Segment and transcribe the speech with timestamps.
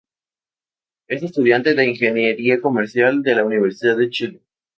[1.07, 4.41] Es estudiante de ingeniería comercial de la Universidad de Chile.